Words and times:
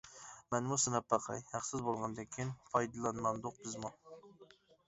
مەنمۇ 0.53 0.77
سىناپ 0.83 1.05
باقاي، 1.13 1.43
ھەقسىز 1.51 1.83
بولغاندىكىن 1.89 2.57
پايدىلانمامدۇق 2.73 3.61
بىزمۇ. 3.67 3.93